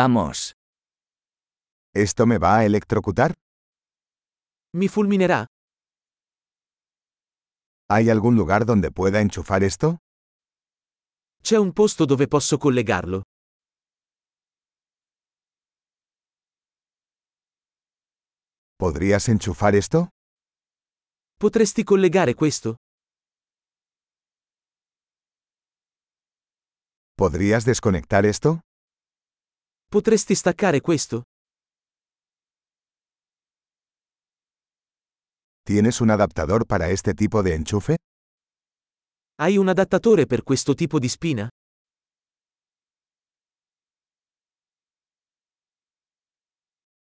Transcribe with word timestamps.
Vamos. 0.00 0.52
¿Esto 1.94 2.26
me 2.26 2.36
va 2.36 2.58
a 2.58 2.66
electrocutar? 2.66 3.32
Mi 4.74 4.88
fulminerà? 4.88 5.46
¿Hay 7.88 8.10
algún 8.10 8.36
lugar 8.36 8.66
donde 8.66 8.90
pueda 8.90 9.22
enchufar 9.22 9.62
esto? 9.62 9.96
C'è 11.42 11.56
un 11.56 11.72
posto 11.72 12.04
dove 12.04 12.26
posso 12.28 12.58
collegarlo? 12.58 13.22
¿Podrías 18.76 19.30
enchufar 19.30 19.74
esto? 19.74 20.08
Potresti 21.38 21.84
collegare 21.84 22.34
questo? 22.34 22.76
¿Podrías 27.16 27.64
desconectar 27.64 28.26
esto? 28.26 28.60
Potresti 29.96 30.34
staccare 30.34 30.82
questo? 30.82 31.22
¿Tienes 35.62 36.02
un 36.02 36.10
adaptador 36.10 36.66
para 36.66 36.90
este 36.90 37.14
tipo 37.14 37.42
de 37.42 37.54
enchufe? 37.54 37.96
Hai 39.36 39.56
un 39.56 39.68
adattatore 39.68 40.26
per 40.26 40.42
questo 40.42 40.74
tipo 40.74 40.98
di 40.98 41.08
spina? 41.08 41.48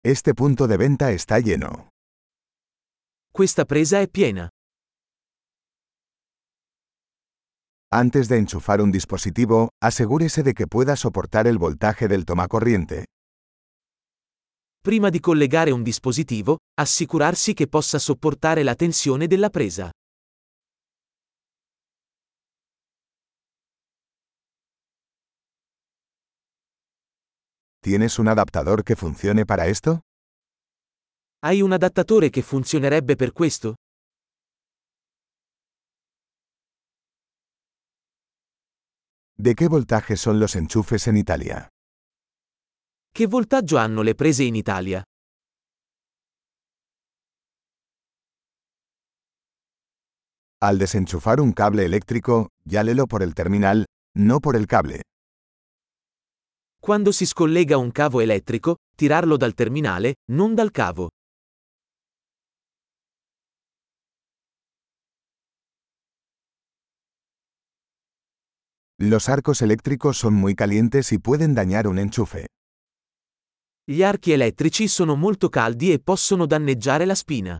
Este 0.00 0.32
punto 0.34 0.66
de 0.66 0.76
venta 0.76 1.10
está 1.10 1.40
lleno. 1.40 1.88
Questa 3.28 3.64
presa 3.64 3.98
è 3.98 4.08
piena. 4.08 4.48
Antes 7.96 8.26
de 8.26 8.38
enchufar 8.38 8.80
un 8.80 8.90
dispositivo, 8.90 9.68
asegúrese 9.80 10.42
de 10.42 10.52
que 10.52 10.66
pueda 10.66 10.96
soportar 10.96 11.46
el 11.46 11.58
voltaje 11.58 12.08
del 12.08 12.24
tomacorriente. 12.24 13.04
Prima 14.82 15.10
di 15.10 15.20
collegare 15.20 15.70
un 15.70 15.84
dispositivo, 15.84 16.56
assicurarsi 16.74 17.54
che 17.54 17.68
possa 17.68 18.00
sopportare 18.00 18.64
la 18.64 18.74
tensione 18.74 19.28
della 19.28 19.48
presa. 19.48 19.92
¿Tienes 27.80 28.18
un 28.18 28.26
adaptador 28.26 28.82
que 28.82 28.96
funcione 28.96 29.44
para 29.44 29.66
esto? 29.66 30.00
Hai 31.44 31.60
un 31.60 31.70
adattatore 31.70 32.30
che 32.30 32.42
funzionerebbe 32.42 33.14
per 33.14 33.30
questo? 33.30 33.74
¿De 39.44 39.54
qué 39.54 39.68
voltaje 39.68 40.16
son 40.16 40.40
los 40.40 40.56
enchufes 40.56 41.06
en 41.06 41.18
Italia? 41.18 41.68
Che 43.12 43.26
voltaggio 43.26 43.76
hanno 43.76 44.00
le 44.00 44.14
prese 44.14 44.44
in 44.44 44.54
Italia? 44.54 45.02
Al 50.62 50.78
desenchufar 50.78 51.42
un 51.42 51.52
cable 51.52 51.84
eléctrico, 51.84 52.48
llálelo 52.64 53.06
por 53.06 53.22
el 53.22 53.34
terminal, 53.34 53.84
no 54.16 54.40
por 54.40 54.56
el 54.56 54.66
cable. 54.66 55.02
Quando 56.80 57.12
si 57.12 57.26
scollega 57.26 57.76
un 57.76 57.90
cavo 57.90 58.22
elettrico, 58.22 58.76
tirarlo 58.96 59.36
dal 59.36 59.52
terminale, 59.52 60.14
non 60.30 60.54
dal 60.54 60.70
cavo. 60.70 61.10
Los 69.06 69.28
arcos 69.28 69.60
eléctricos 69.60 70.16
son 70.16 70.32
muy 70.32 70.54
calientes 70.54 71.12
y 71.12 71.18
pueden 71.18 71.54
dañar 71.54 71.86
un 71.86 71.98
enchufe. 71.98 72.46
Gli 73.84 74.02
archi 74.02 74.32
elettrici 74.32 74.88
sono 74.88 75.14
molto 75.14 75.50
caldi 75.50 75.92
e 75.92 76.00
possono 76.00 76.46
danneggiare 76.46 77.04
la 77.04 77.14
spina. 77.14 77.58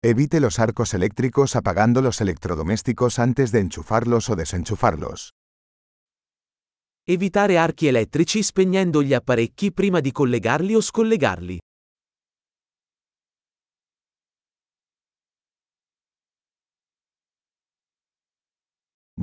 Evite 0.00 0.40
los 0.40 0.58
arcos 0.58 0.94
eléctricos 0.94 1.54
apagando 1.54 2.00
los 2.00 2.22
electrodomésticos 2.22 3.18
antes 3.18 3.52
de 3.52 3.60
enchufarlos 3.60 4.30
o 4.30 4.34
desenchufarlos. 4.34 5.32
Evitare 7.04 7.58
archi 7.58 7.88
elettrici 7.88 8.42
spegnendo 8.42 9.02
gli 9.02 9.12
apparecchi 9.12 9.70
prima 9.70 10.00
di 10.00 10.12
collegarli 10.12 10.74
o 10.74 10.80
scollegarli. 10.80 11.58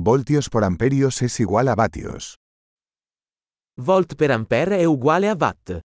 Voltios 0.02 0.48
por 0.48 0.64
amperios 0.64 1.20
es 1.20 1.40
igual 1.40 1.68
a 1.68 1.74
vatios. 1.74 2.36
Volt 3.78 4.14
per 4.14 4.30
ampere 4.30 4.78
è 4.78 4.84
uguale 4.84 5.28
a 5.28 5.36
watt. 5.38 5.80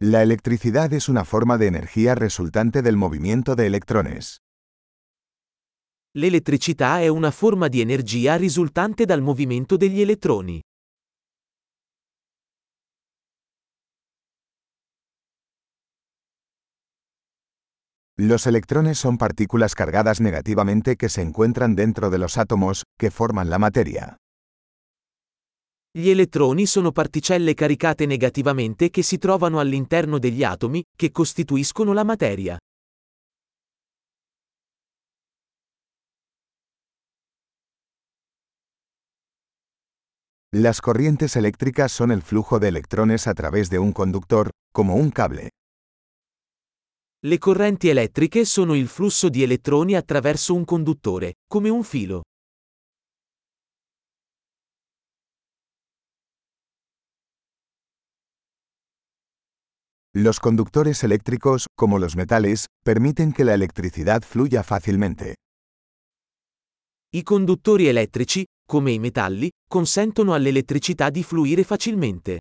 La 0.00 0.22
electricidad 0.22 0.92
es 0.92 1.08
una 1.08 1.24
forma 1.24 1.58
de 1.58 1.66
energía 1.66 2.14
resultante 2.14 2.82
del 2.82 2.96
movimiento 2.96 3.56
de 3.56 3.66
electrones. 3.66 4.36
L'elettricità 6.12 7.00
è 7.00 7.08
una 7.08 7.32
forma 7.32 7.66
di 7.66 7.80
energia 7.80 8.36
risultante 8.36 9.04
dal 9.06 9.22
movimento 9.22 9.76
degli 9.76 10.00
elettroni. 10.00 10.60
Los 18.24 18.46
electrones 18.46 18.98
son 18.98 19.18
partículas 19.18 19.74
cargadas 19.74 20.20
negativamente 20.20 20.94
que 20.94 21.08
se 21.08 21.22
encuentran 21.22 21.74
dentro 21.74 22.08
de 22.08 22.18
los 22.18 22.38
átomos, 22.38 22.84
que 22.96 23.10
forman 23.10 23.50
la 23.50 23.58
materia. 23.58 24.16
Gli 25.92 26.08
elettroni 26.08 26.66
sono 26.66 26.92
particelle 26.92 27.54
caricate 27.54 28.06
negativamente 28.06 28.90
che 28.90 29.02
si 29.02 29.18
trovano 29.18 29.58
all'interno 29.58 30.20
degli 30.20 30.44
atomi, 30.44 30.84
che 30.96 31.10
costituiscono 31.10 31.92
la 31.92 32.04
materia. 32.04 32.56
Las 40.54 40.80
corrientes 40.80 41.34
eléctricas 41.34 41.90
son 41.90 42.12
el 42.12 42.22
flujo 42.22 42.60
de 42.60 42.68
electrones 42.68 43.26
a 43.26 43.34
través 43.34 43.68
de 43.68 43.80
un 43.80 43.90
conductor, 43.90 44.50
como 44.72 44.94
un 44.94 45.10
cable. 45.10 45.50
Le 47.24 47.38
correnti 47.38 47.86
elettriche 47.86 48.44
sono 48.44 48.74
il 48.74 48.88
flusso 48.88 49.28
di 49.28 49.44
elettroni 49.44 49.94
attraverso 49.94 50.54
un 50.56 50.64
conduttore, 50.64 51.34
come 51.46 51.68
un 51.68 51.84
filo. 51.84 52.22
Los 60.16 60.40
conductores 60.40 61.04
eléctricos, 61.04 61.66
como 61.76 61.98
los 61.98 62.16
metales, 62.16 62.66
permiten 62.84 63.32
que 63.32 63.44
la 63.44 63.54
electricidad 63.54 64.22
fluya 64.22 64.64
fácilmente. 64.64 65.36
I 67.14 67.22
conduttori 67.22 67.86
elettrici, 67.86 68.44
come 68.66 68.90
i 68.90 68.98
metalli, 68.98 69.48
consentono 69.68 70.34
all'elettricità 70.34 71.08
di 71.08 71.22
fluire 71.22 71.62
facilmente. 71.62 72.40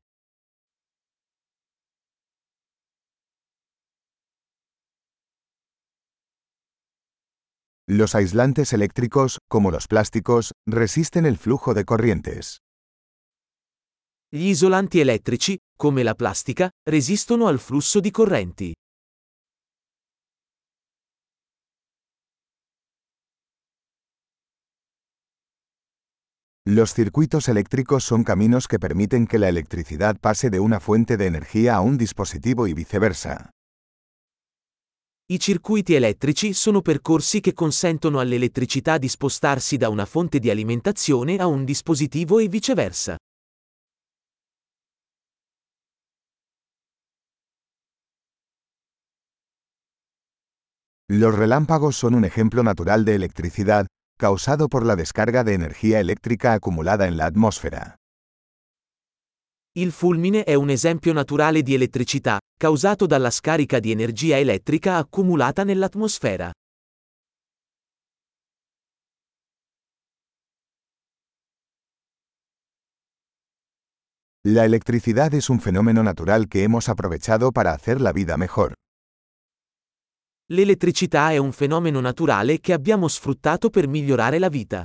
Los 7.94 8.16
aislantes 8.16 8.72
eléctricos, 8.72 9.40
como 9.50 9.70
los 9.70 9.90
plásticos, 9.90 10.54
resisten 10.66 11.26
el 11.26 11.38
flujo 11.38 11.74
de 11.74 11.84
corrientes. 11.84 12.62
Gli 14.34 14.48
isolanti 14.48 15.02
elettrici, 15.02 15.58
come 15.78 16.02
la 16.04 16.16
plastica, 16.16 16.70
resistono 16.88 17.50
al 17.50 17.60
flusso 17.60 18.00
di 18.00 18.10
correnti. 18.10 18.74
Los 26.66 26.94
circuitos 26.94 27.50
eléctricos 27.50 28.06
son 28.06 28.24
caminos 28.24 28.70
que 28.70 28.80
permiten 28.80 29.28
que 29.28 29.38
la 29.38 29.50
electricidad 29.50 30.16
pase 30.18 30.50
de 30.50 30.62
una 30.62 30.80
fuente 30.80 31.18
de 31.18 31.26
energía 31.26 31.76
a 31.76 31.82
un 31.82 31.98
dispositivo 31.98 32.68
y 32.68 32.74
viceversa. 32.74 33.52
I 35.32 35.40
circuiti 35.40 35.94
elettrici 35.94 36.52
sono 36.52 36.82
percorsi 36.82 37.40
che 37.40 37.54
consentono 37.54 38.20
all'elettricità 38.20 38.98
di 38.98 39.08
spostarsi 39.08 39.78
da 39.78 39.88
una 39.88 40.06
fonte 40.06 40.40
di 40.40 40.50
alimentazione 40.50 41.38
a 41.38 41.48
un 41.48 41.64
dispositivo 41.64 42.40
e 42.40 42.50
viceversa. 42.50 43.16
Los 51.08 51.34
relámpagos 51.34 51.96
son 51.96 52.14
un 52.14 52.26
ejemplo 52.26 52.62
natural 52.62 53.06
de 53.06 53.16
electricidad, 53.16 53.86
causado 54.20 54.68
por 54.68 54.86
la 54.86 54.98
descarga 54.98 55.46
de 55.46 55.54
energía 55.54 56.02
eléctrica 56.02 56.52
acumulada 56.52 57.08
en 57.08 57.16
la 57.16 57.28
atmósfera. 57.28 58.01
Il 59.74 59.94
fulmine 59.94 60.44
è 60.44 60.54
un 60.54 60.70
esempio 60.70 61.14
naturale 61.14 61.62
di 61.62 61.74
elettricità, 61.74 62.40
causato 62.58 63.06
dalla 63.06 63.30
scarica 63.30 63.80
di 63.80 63.92
energia 63.92 64.38
elettrica 64.38 64.98
accumulata 64.98 65.64
nell'atmosfera. 65.64 66.52
La 74.44 74.66
electricidad 74.66 75.34
es 75.34 75.48
un 75.48 75.62
fenómeno 75.62 76.04
natural 76.04 76.50
que 76.50 76.64
hemos 76.64 76.90
aprovechado 76.90 77.54
para 77.54 77.72
hacer 77.72 78.02
la 78.02 78.12
vida 78.12 78.36
mejor. 78.36 78.74
L'elettricità 80.52 81.32
è 81.32 81.38
un 81.38 81.54
fenomeno 81.54 82.02
naturale 82.02 82.60
che 82.60 82.74
abbiamo 82.74 83.08
sfruttato 83.08 83.70
per 83.70 83.88
migliorare 83.88 84.38
la 84.38 84.50
vita. 84.50 84.84